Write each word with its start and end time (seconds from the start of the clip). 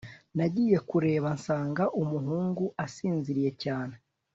Nagiye 0.37 0.77
kureba 0.89 1.27
nsanga 1.37 1.83
umuhungu 2.01 2.63
asinziriye 2.85 3.51
cyane 3.63 3.95